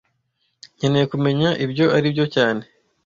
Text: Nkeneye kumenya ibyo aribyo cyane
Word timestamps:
Nkeneye 0.77 1.05
kumenya 1.11 1.49
ibyo 1.65 1.85
aribyo 1.97 2.25
cyane 2.35 2.63